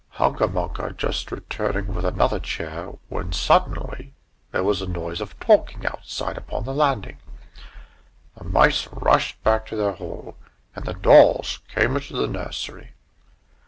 [0.15, 4.15] Hunca Munca was just returning with another chair, when suddenly
[4.49, 7.19] there was a noise of talking outside upon the landing.
[8.35, 10.37] The mice rushed back to their hole,
[10.75, 12.95] and the dolls came into the nursery.